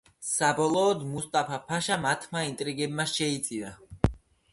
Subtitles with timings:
[0.27, 3.75] საბოლოოდ, მუსტაფა ფაშა მათმა ინტრიგებმა შეიწირა.